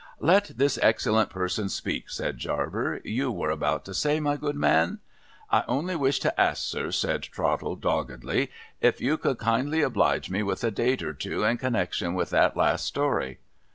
[0.17, 4.55] * Let this excellent person speak,' said Jarber.' You v.xrc about to say, my good
[4.55, 4.97] man?''
[5.51, 8.49] I only wished to ask, sir,' said Trottle doggedly,'
[8.81, 12.57] if you could kindly oblige me with a date or two in connection with that
[12.57, 13.37] last story